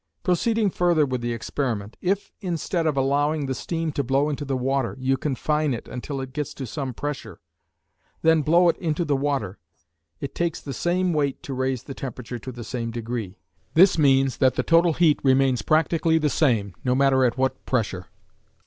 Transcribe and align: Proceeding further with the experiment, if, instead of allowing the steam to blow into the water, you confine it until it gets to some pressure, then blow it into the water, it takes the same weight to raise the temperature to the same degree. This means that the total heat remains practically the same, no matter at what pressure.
Proceeding 0.23 0.71
further 0.71 1.05
with 1.05 1.21
the 1.21 1.31
experiment, 1.31 1.95
if, 2.01 2.31
instead 2.41 2.87
of 2.87 2.97
allowing 2.97 3.45
the 3.45 3.53
steam 3.53 3.91
to 3.91 4.03
blow 4.03 4.29
into 4.29 4.43
the 4.43 4.57
water, 4.57 4.97
you 4.99 5.15
confine 5.15 5.75
it 5.75 5.87
until 5.87 6.19
it 6.21 6.33
gets 6.33 6.55
to 6.55 6.65
some 6.65 6.91
pressure, 6.91 7.39
then 8.23 8.41
blow 8.41 8.67
it 8.67 8.77
into 8.79 9.05
the 9.05 9.15
water, 9.15 9.59
it 10.19 10.33
takes 10.33 10.59
the 10.59 10.73
same 10.73 11.13
weight 11.13 11.43
to 11.43 11.53
raise 11.53 11.83
the 11.83 11.93
temperature 11.93 12.39
to 12.39 12.51
the 12.51 12.63
same 12.63 12.89
degree. 12.89 13.37
This 13.75 13.99
means 13.99 14.37
that 14.37 14.55
the 14.55 14.63
total 14.63 14.93
heat 14.93 15.19
remains 15.23 15.61
practically 15.61 16.17
the 16.17 16.31
same, 16.31 16.73
no 16.83 16.95
matter 16.95 17.23
at 17.23 17.37
what 17.37 17.63
pressure. 17.67 18.07